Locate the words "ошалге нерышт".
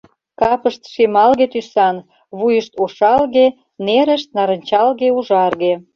2.83-4.29